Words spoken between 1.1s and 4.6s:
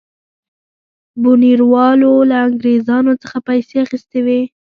بونیروالو له انګرېزانو څخه پیسې اخیستې وې.